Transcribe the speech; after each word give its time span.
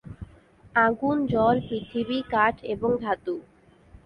আগুন, 0.75 1.17
জল, 1.27 1.55
পৃথিবী, 1.67 2.17
কাঠ 2.31 2.55
এবং 2.73 2.89
ধাতু! 3.03 3.35